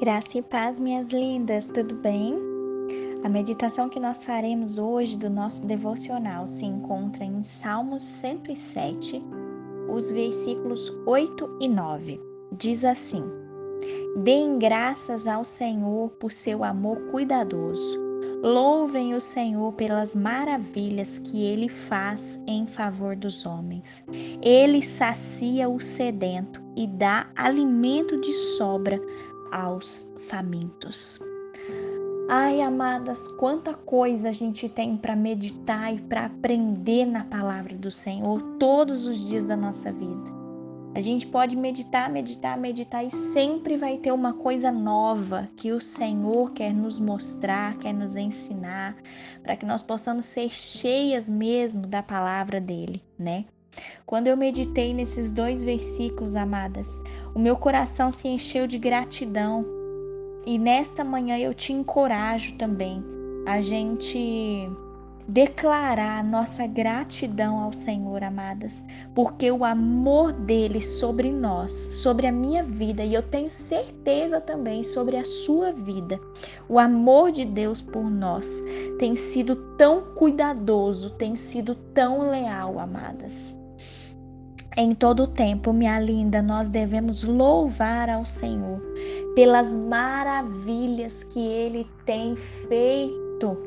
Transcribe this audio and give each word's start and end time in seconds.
Graça 0.00 0.38
e 0.38 0.40
paz, 0.40 0.80
minhas 0.80 1.10
lindas, 1.10 1.66
tudo 1.66 1.94
bem? 1.96 2.34
A 3.22 3.28
meditação 3.28 3.86
que 3.86 4.00
nós 4.00 4.24
faremos 4.24 4.78
hoje 4.78 5.14
do 5.14 5.28
nosso 5.28 5.66
devocional 5.66 6.46
se 6.46 6.64
encontra 6.64 7.22
em 7.22 7.42
Salmos 7.42 8.02
107, 8.02 9.22
os 9.90 10.10
versículos 10.10 10.90
8 11.04 11.58
e 11.60 11.68
9. 11.68 12.18
Diz 12.52 12.82
assim: 12.82 13.22
Deem 14.24 14.58
graças 14.58 15.26
ao 15.26 15.44
Senhor 15.44 16.08
por 16.12 16.32
seu 16.32 16.64
amor 16.64 16.98
cuidadoso. 17.10 17.98
Louvem 18.42 19.14
o 19.14 19.20
Senhor 19.20 19.70
pelas 19.74 20.14
maravilhas 20.14 21.18
que 21.18 21.44
ele 21.44 21.68
faz 21.68 22.42
em 22.46 22.66
favor 22.66 23.14
dos 23.14 23.44
homens. 23.44 24.02
Ele 24.40 24.80
sacia 24.80 25.68
o 25.68 25.78
sedento 25.78 26.62
e 26.74 26.86
dá 26.86 27.28
alimento 27.36 28.18
de 28.18 28.32
sobra 28.32 28.98
aos 29.52 30.12
famintos. 30.28 31.18
Ai, 32.28 32.60
amadas, 32.60 33.26
quanta 33.26 33.74
coisa 33.74 34.28
a 34.28 34.32
gente 34.32 34.68
tem 34.68 34.96
para 34.96 35.16
meditar 35.16 35.92
e 35.92 36.00
para 36.00 36.26
aprender 36.26 37.04
na 37.04 37.24
palavra 37.24 37.76
do 37.76 37.90
Senhor 37.90 38.40
todos 38.58 39.06
os 39.06 39.28
dias 39.28 39.46
da 39.46 39.56
nossa 39.56 39.90
vida. 39.90 40.30
A 40.94 41.00
gente 41.00 41.26
pode 41.26 41.56
meditar, 41.56 42.10
meditar, 42.10 42.58
meditar 42.58 43.04
e 43.04 43.10
sempre 43.10 43.76
vai 43.76 43.96
ter 43.96 44.12
uma 44.12 44.34
coisa 44.34 44.72
nova 44.72 45.48
que 45.56 45.72
o 45.72 45.80
Senhor 45.80 46.52
quer 46.52 46.72
nos 46.72 46.98
mostrar, 46.98 47.76
quer 47.78 47.92
nos 47.92 48.16
ensinar, 48.16 48.96
para 49.42 49.56
que 49.56 49.64
nós 49.64 49.82
possamos 49.82 50.24
ser 50.24 50.50
cheias 50.50 51.28
mesmo 51.28 51.86
da 51.86 52.02
palavra 52.02 52.60
dele, 52.60 53.02
né? 53.18 53.44
Quando 54.06 54.26
eu 54.26 54.36
meditei 54.36 54.92
nesses 54.92 55.30
dois 55.30 55.62
versículos, 55.62 56.34
amadas, 56.34 57.00
o 57.34 57.38
meu 57.38 57.56
coração 57.56 58.10
se 58.10 58.26
encheu 58.26 58.66
de 58.66 58.78
gratidão. 58.78 59.64
E 60.44 60.58
nesta 60.58 61.04
manhã 61.04 61.38
eu 61.38 61.54
te 61.54 61.72
encorajo 61.72 62.56
também 62.56 63.04
a 63.46 63.60
gente 63.60 64.68
declarar 65.28 66.24
nossa 66.24 66.66
gratidão 66.66 67.60
ao 67.60 67.72
Senhor, 67.72 68.24
amadas, 68.24 68.84
porque 69.14 69.48
o 69.50 69.64
amor 69.64 70.32
dele 70.32 70.80
sobre 70.80 71.30
nós, 71.30 71.70
sobre 71.70 72.26
a 72.26 72.32
minha 72.32 72.64
vida, 72.64 73.04
e 73.04 73.14
eu 73.14 73.22
tenho 73.22 73.48
certeza 73.48 74.40
também 74.40 74.82
sobre 74.82 75.16
a 75.16 75.24
sua 75.24 75.70
vida, 75.72 76.18
o 76.68 76.80
amor 76.80 77.30
de 77.30 77.44
Deus 77.44 77.80
por 77.80 78.10
nós 78.10 78.60
tem 78.98 79.14
sido 79.14 79.54
tão 79.76 80.14
cuidadoso, 80.14 81.10
tem 81.10 81.36
sido 81.36 81.76
tão 81.94 82.28
leal, 82.28 82.80
amadas. 82.80 83.59
Em 84.76 84.94
todo 84.94 85.24
o 85.24 85.26
tempo, 85.26 85.72
minha 85.72 85.98
linda, 85.98 86.40
nós 86.40 86.68
devemos 86.68 87.24
louvar 87.24 88.08
ao 88.08 88.24
Senhor 88.24 88.80
pelas 89.34 89.72
maravilhas 89.72 91.24
que 91.24 91.40
Ele 91.40 91.84
tem 92.06 92.36
feito 92.68 93.58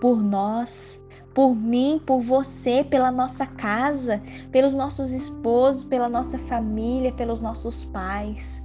por 0.00 0.20
nós, 0.20 1.00
por 1.32 1.54
mim, 1.54 2.00
por 2.04 2.20
você, 2.20 2.82
pela 2.82 3.12
nossa 3.12 3.46
casa, 3.46 4.20
pelos 4.50 4.74
nossos 4.74 5.12
esposos, 5.12 5.84
pela 5.84 6.08
nossa 6.08 6.36
família, 6.36 7.12
pelos 7.12 7.40
nossos 7.40 7.84
pais. 7.84 8.60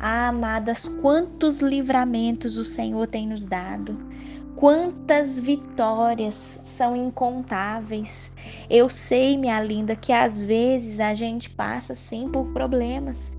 Ah, 0.00 0.28
amadas, 0.28 0.88
quantos 1.00 1.60
livramentos 1.60 2.58
o 2.58 2.64
Senhor 2.64 3.06
tem 3.06 3.28
nos 3.28 3.46
dado. 3.46 3.96
Quantas 4.56 5.38
vitórias 5.38 6.34
são 6.64 6.96
incontáveis. 6.96 8.32
Eu 8.70 8.88
sei, 8.88 9.36
minha 9.36 9.60
linda, 9.62 9.94
que 9.94 10.10
às 10.12 10.42
vezes 10.42 10.98
a 10.98 11.12
gente 11.12 11.50
passa 11.50 11.94
sim 11.94 12.30
por 12.30 12.46
problemas, 12.54 13.30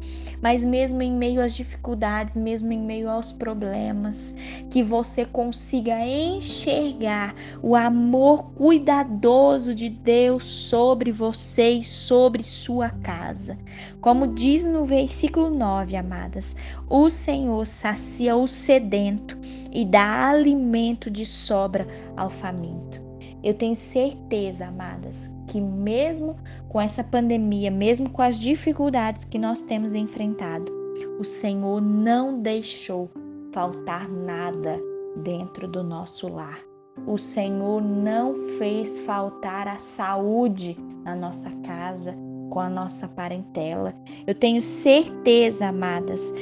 mas 0.44 0.64
mesmo 0.64 1.02
em 1.02 1.12
meio 1.12 1.42
às 1.42 1.56
dificuldades, 1.56 2.38
mesmo 2.38 2.72
em 2.72 2.80
meio 2.80 3.10
aos 3.10 3.32
problemas, 3.32 4.36
que 4.70 4.84
você 4.84 5.26
consiga 5.26 6.00
enxergar 6.06 7.34
o 7.64 7.76
amor 7.76 8.52
cuidadoso 8.52 9.74
de 9.74 9.90
Deus 9.90 10.44
sobre 10.44 11.12
você 11.12 11.72
e 11.72 11.84
sobre 11.84 12.44
sua 12.44 12.92
casa. 12.92 13.58
Como 14.02 14.28
diz 14.28 14.64
no 14.64 14.86
versículo 14.86 15.50
9, 15.50 15.96
amadas, 15.96 16.56
o 16.88 17.10
Senhor 17.10 17.66
sacia 17.66 18.36
o 18.36 18.48
sedento 18.48 19.36
e 19.72 19.84
dá 19.84 20.30
alimento 20.30 21.07
de 21.10 21.26
sobra 21.26 21.88
ao 22.16 22.30
faminto. 22.30 23.06
Eu 23.44 23.54
tenho 23.54 23.76
certeza, 23.76 24.68
amadas, 24.68 25.36
que 25.48 25.62
mesmo 25.62 26.36
com 26.70 26.82
essa 26.82 27.04
pandemia, 27.04 27.70
mesmo 27.70 28.10
com 28.10 28.22
as 28.22 28.40
dificuldades 28.40 29.26
que 29.26 29.38
nós 29.38 29.62
temos 29.62 29.94
enfrentado, 29.94 30.72
o 31.20 31.24
Senhor 31.24 31.82
não 31.82 32.42
deixou 32.42 33.10
faltar 33.54 34.10
nada 34.10 34.80
dentro 35.24 35.68
do 35.68 35.84
nosso 35.84 36.28
lar. 36.28 36.60
O 37.06 37.18
Senhor 37.18 37.82
não 37.82 38.36
fez 38.58 39.00
faltar 39.02 39.68
a 39.68 39.78
saúde 39.78 40.76
na 41.04 41.16
nossa 41.16 41.52
casa, 41.64 42.16
com 42.50 42.60
a 42.60 42.70
nossa 42.70 43.08
parentela. 43.08 43.94
Eu 44.26 44.34
tenho 44.34 44.62
certeza, 44.62 45.68
amadas, 45.68 46.34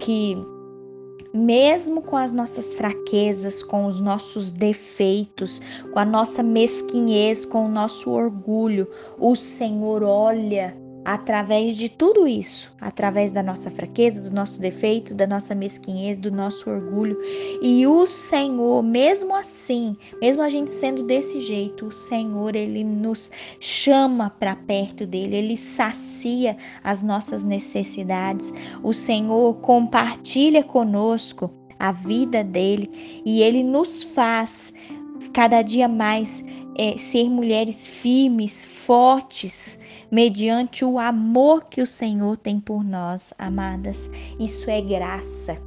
que 0.00 0.36
mesmo 1.34 2.00
com 2.00 2.16
as 2.16 2.32
nossas 2.32 2.76
fraquezas, 2.76 3.62
com 3.62 3.86
os 3.86 4.00
nossos 4.00 4.52
defeitos, 4.52 5.60
com 5.92 5.98
a 5.98 6.04
nossa 6.04 6.42
mesquinhez, 6.42 7.44
com 7.44 7.66
o 7.66 7.68
nosso 7.68 8.12
orgulho, 8.12 8.88
o 9.18 9.34
Senhor 9.34 10.04
olha 10.04 10.83
através 11.04 11.76
de 11.76 11.88
tudo 11.88 12.26
isso, 12.26 12.74
através 12.80 13.30
da 13.30 13.42
nossa 13.42 13.70
fraqueza, 13.70 14.28
do 14.28 14.34
nosso 14.34 14.60
defeito, 14.60 15.14
da 15.14 15.26
nossa 15.26 15.54
mesquinhez, 15.54 16.18
do 16.18 16.30
nosso 16.30 16.70
orgulho. 16.70 17.18
E 17.60 17.86
o 17.86 18.06
Senhor, 18.06 18.82
mesmo 18.82 19.34
assim, 19.34 19.96
mesmo 20.20 20.42
a 20.42 20.48
gente 20.48 20.72
sendo 20.72 21.02
desse 21.02 21.40
jeito, 21.40 21.86
o 21.86 21.92
Senhor, 21.92 22.56
ele 22.56 22.82
nos 22.82 23.30
chama 23.60 24.30
para 24.30 24.56
perto 24.56 25.06
dele, 25.06 25.36
ele 25.36 25.56
sacia 25.56 26.56
as 26.82 27.02
nossas 27.02 27.44
necessidades. 27.44 28.54
O 28.82 28.92
Senhor 28.92 29.54
compartilha 29.56 30.62
conosco 30.62 31.50
a 31.78 31.92
vida 31.92 32.42
dele 32.42 33.20
e 33.24 33.42
ele 33.42 33.62
nos 33.62 34.02
faz 34.02 34.72
cada 35.32 35.62
dia 35.62 35.88
mais 35.88 36.44
é, 36.76 36.96
ser 36.98 37.28
mulheres 37.28 37.86
firmes, 37.86 38.64
fortes, 38.64 39.78
mediante 40.10 40.84
o 40.84 40.98
amor 40.98 41.64
que 41.64 41.80
o 41.80 41.86
Senhor 41.86 42.36
tem 42.36 42.60
por 42.60 42.84
nós, 42.84 43.32
amadas. 43.38 44.10
Isso 44.38 44.68
é 44.70 44.80
graça, 44.80 45.60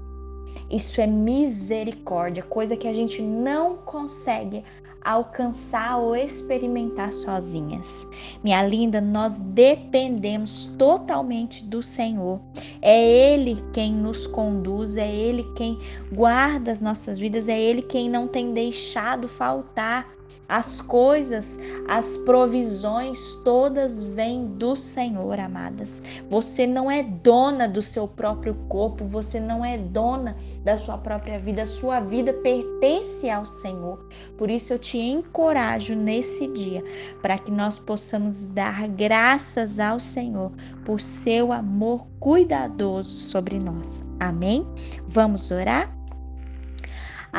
isso 0.70 1.00
é 1.00 1.08
misericórdia, 1.08 2.44
coisa 2.44 2.76
que 2.76 2.88
a 2.88 2.94
gente 2.94 3.22
não 3.22 3.78
consegue 3.78 4.64
alcançar 5.08 5.98
ou 6.00 6.16
experimentar 6.16 7.14
sozinhas. 7.14 8.06
Minha 8.44 8.62
linda, 8.68 9.00
nós 9.00 9.40
dependemos 9.40 10.66
totalmente 10.78 11.64
do 11.64 11.82
Senhor. 11.82 12.42
É 12.82 13.02
Ele 13.02 13.64
quem 13.72 13.94
nos 13.94 14.28
conduz, 14.28 14.98
é 14.98 15.10
Ele 15.10 15.46
quem 15.56 15.80
guarda 16.12 16.72
as 16.72 16.82
nossas 16.82 17.18
vidas, 17.18 17.48
é 17.48 17.58
Ele 17.58 17.82
quem 17.82 18.10
não 18.10 18.28
tem 18.28 18.54
deixado 18.54 19.30
faltar 19.30 20.17
as 20.50 20.82
coisas, 20.82 21.60
as 21.88 22.18
provisões, 22.20 23.36
todas 23.44 24.04
vêm 24.04 24.48
do 24.48 24.76
Senhor, 24.76 25.40
amadas. 25.40 26.02
Você 26.30 26.66
não 26.66 26.90
é 26.90 27.04
dona 27.04 27.68
do 27.68 27.82
seu 27.82 28.08
próprio 28.08 28.56
corpo, 28.70 29.06
você 29.06 29.40
não 29.40 29.64
é 29.64 29.78
dona 29.78 30.38
da 30.64 30.78
sua 30.78 30.98
própria 30.98 31.40
vida. 31.40 31.66
Sua 31.66 32.00
vida 32.00 32.34
pertence 32.34 33.30
ao 33.30 33.46
Senhor. 33.46 34.08
Por 34.38 34.50
isso 34.50 34.74
eu 34.74 34.80
te 34.80 34.98
encorajo 34.98 35.96
nesse 35.96 36.48
dia 36.54 36.84
para 37.22 37.38
que 37.38 37.52
nós 37.52 37.78
possamos 37.78 38.48
dar 38.48 38.88
graças 38.90 39.80
ao 39.80 40.00
Senhor 40.00 40.52
por 40.86 41.02
seu 41.02 41.52
amor 41.52 42.08
cuidadoso 42.20 43.18
sobre 43.18 43.60
nós. 43.60 44.04
Amém? 44.20 44.66
Vamos 45.08 45.52
orar? 45.52 45.97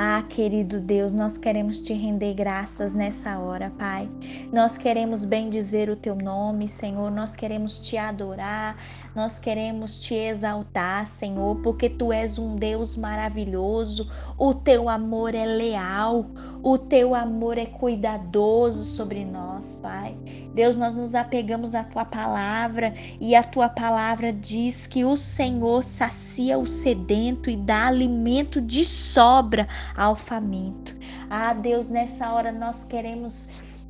Ah, 0.00 0.22
querido 0.22 0.80
Deus, 0.80 1.12
nós 1.12 1.36
queremos 1.36 1.80
te 1.80 1.92
render 1.92 2.32
graças 2.32 2.94
nessa 2.94 3.36
hora, 3.36 3.68
Pai. 3.76 4.08
Nós 4.52 4.78
queremos 4.78 5.24
bendizer 5.24 5.90
o 5.90 5.96
teu 5.96 6.14
nome, 6.14 6.68
Senhor. 6.68 7.10
Nós 7.10 7.34
queremos 7.34 7.80
te 7.80 7.96
adorar, 7.96 8.76
nós 9.12 9.40
queremos 9.40 9.98
te 9.98 10.14
exaltar, 10.14 11.04
Senhor, 11.04 11.56
porque 11.64 11.90
tu 11.90 12.12
és 12.12 12.38
um 12.38 12.54
Deus 12.54 12.96
maravilhoso. 12.96 14.08
O 14.38 14.54
teu 14.54 14.88
amor 14.88 15.34
é 15.34 15.44
leal, 15.44 16.26
o 16.62 16.78
teu 16.78 17.12
amor 17.12 17.58
é 17.58 17.66
cuidadoso 17.66 18.84
sobre 18.84 19.24
nós, 19.24 19.80
Pai. 19.82 20.16
Deus, 20.54 20.76
nós 20.76 20.94
nos 20.94 21.14
apegamos 21.14 21.74
à 21.74 21.82
tua 21.82 22.04
palavra 22.04 22.94
e 23.20 23.34
a 23.34 23.42
tua 23.42 23.68
palavra 23.68 24.32
diz 24.32 24.86
que 24.86 25.04
o 25.04 25.16
Senhor 25.16 25.82
sacia 25.82 26.58
o 26.58 26.66
sedento 26.66 27.50
e 27.50 27.56
dá 27.56 27.86
alimento 27.86 28.60
de 28.60 28.84
sobra 28.84 29.66
ao 29.96 30.16
faminto. 30.16 30.96
Ah, 31.30 31.52
Deus, 31.52 31.88
nessa 31.88 32.32
hora 32.32 32.52
nós 32.52 32.84
queremos 32.84 33.48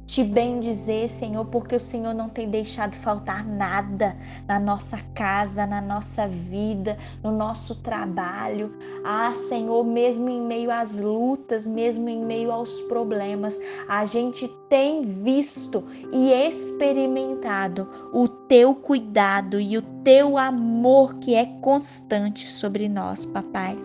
te 0.09 0.25
bendizer, 0.25 1.11
Senhor, 1.11 1.45
porque 1.45 1.77
o 1.77 1.81
Senhor 1.81 2.15
não 2.15 2.31
tem 2.31 2.49
deixado 2.49 2.95
faltar 2.95 3.47
nada 3.47 4.17
na 4.47 4.59
nossa 4.59 4.97
casa, 5.15 5.67
na 5.67 5.83
nossa 5.83 6.27
vida, 6.27 6.97
no 7.23 7.31
nosso 7.31 7.83
trabalho. 7.83 8.75
Ah, 9.05 9.35
Senhor, 9.35 9.85
mesmo 9.85 10.31
em 10.31 10.41
meio 10.41 10.71
às 10.71 10.99
lutas, 10.99 11.67
mesmo 11.67 12.09
em 12.09 12.25
meio 12.25 12.51
aos 12.51 12.81
problemas, 12.83 13.55
a 13.87 14.06
gente 14.06 14.49
tem 14.69 15.03
visto 15.03 15.85
e 16.12 16.32
experimentado 16.32 17.88
o 18.12 18.29
teu 18.29 18.75
cuidado 18.75 19.61
e 19.61 19.79
o 19.79 19.82
teu 20.05 20.37
amor 20.38 21.15
que 21.19 21.35
é 21.35 21.47
constante 21.61 22.50
sobre 22.50 22.88
nós, 22.88 23.25
papai. 23.26 23.79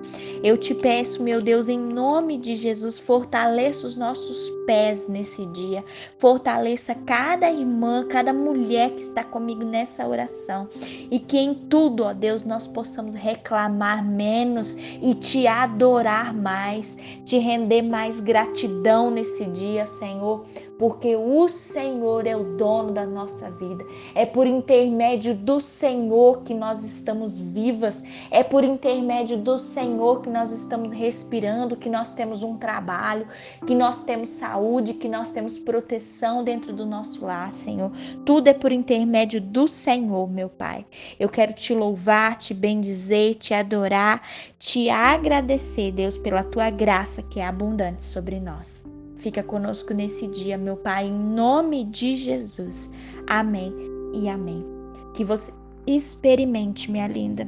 Eu 0.44 0.58
te 0.58 0.76
peço, 0.76 1.24
meu 1.24 1.42
Deus, 1.42 1.70
em 1.70 1.80
nome 1.80 2.38
de 2.38 2.56
Jesus, 2.56 3.00
fortaleça 3.00 3.88
os 3.88 3.96
nossos 3.96 4.50
pés 4.66 5.08
nesse 5.08 5.46
dia. 5.48 5.84
Fortaleça 6.18 6.96
cada 7.06 7.50
irmã, 7.50 8.06
cada 8.08 8.34
mulher 8.34 8.92
que 8.92 9.02
está 9.02 9.24
comigo 9.24 9.64
nessa 9.64 10.06
oração. 10.06 10.68
E 11.10 11.20
que 11.20 11.38
em 11.38 11.54
tudo, 11.54 12.04
ó 12.04 12.14
Deus, 12.14 12.44
nós 12.44 12.68
possamos 12.68 13.14
reclamar 13.14 14.06
menos 14.06 14.78
e 15.02 15.14
te 15.14 15.48
adorar 15.48 16.34
mais, 16.34 16.98
te 17.26 17.38
render 17.38 17.82
mais 17.82 18.20
gratidão 18.20 19.10
nesse 19.10 19.46
dia, 19.46 19.88
Senhor 19.88 20.46
porque 20.78 21.16
o 21.16 21.48
Senhor 21.48 22.26
é 22.26 22.36
o 22.36 22.56
dono 22.58 22.92
da 22.92 23.06
nossa 23.06 23.50
vida. 23.52 23.86
É 24.16 24.26
por 24.26 24.48
intermédio 24.48 25.36
do 25.36 25.62
Senhor 25.62 26.44
que 26.44 26.54
nós 26.54 26.84
estamos 26.84 27.40
vivas, 27.40 28.04
é 28.32 28.44
por 28.44 28.64
intermédio 28.64 29.38
do 29.38 29.58
Senhor 29.58 30.22
que 30.22 30.30
nós 30.30 30.52
estamos 30.52 30.92
respirando, 30.92 31.78
que 31.78 31.90
nós 31.90 32.14
temos 32.14 32.44
um 32.44 32.58
trabalho, 32.58 33.28
que 33.66 33.76
nós 33.76 34.04
temos 34.04 34.30
saúde, 34.30 34.94
que 34.94 35.08
nós 35.08 35.30
temos 35.30 35.58
proteção 35.58 36.44
dentro 36.44 36.74
do 36.74 36.86
nosso 36.86 37.26
lar, 37.26 37.52
Senhor. 37.52 37.92
Tudo 38.26 38.48
é 38.48 38.54
por 38.54 38.72
intermédio 38.72 39.40
do 39.40 39.68
Senhor, 39.68 40.30
meu 40.30 40.50
Pai. 40.50 40.86
Eu 41.20 41.30
quero 41.30 41.54
te 41.54 41.74
louvar, 41.74 42.38
te 42.38 42.54
bendizer, 42.54 43.36
te 43.36 43.54
adorar, 43.54 44.22
te 44.58 44.90
agradecer, 44.90 45.92
Deus, 45.92 46.18
pela 46.18 46.44
tua 46.44 46.70
graça 46.70 47.22
que 47.24 47.40
é 47.40 47.46
abundante 47.46 48.02
sobre 48.02 48.40
nós. 48.40 48.93
Fica 49.24 49.42
conosco 49.42 49.94
nesse 49.94 50.28
dia, 50.28 50.58
meu 50.58 50.76
Pai, 50.76 51.08
em 51.08 51.14
nome 51.14 51.86
de 51.86 52.14
Jesus. 52.14 52.92
Amém 53.26 53.74
e 54.14 54.28
amém. 54.28 54.66
Que 55.14 55.24
você 55.24 55.54
experimente, 55.88 56.92
minha 56.92 57.08
linda, 57.08 57.48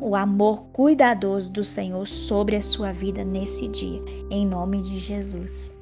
o 0.00 0.16
amor 0.16 0.64
cuidadoso 0.72 1.52
do 1.52 1.62
Senhor 1.62 2.08
sobre 2.08 2.56
a 2.56 2.60
sua 2.60 2.90
vida 2.90 3.24
nesse 3.24 3.68
dia, 3.68 4.02
em 4.32 4.44
nome 4.44 4.82
de 4.82 4.98
Jesus. 4.98 5.75